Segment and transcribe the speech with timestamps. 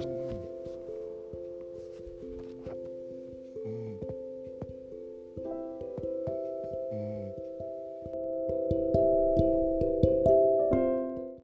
[0.00, 0.53] Mm.